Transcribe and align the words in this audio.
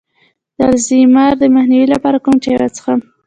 د 0.57 0.59
الزایمر 0.71 1.31
د 1.39 1.43
مخنیوي 1.55 1.87
لپاره 1.93 2.17
کوم 2.25 2.35
چای 2.43 2.55
وڅښم؟ 2.57 2.99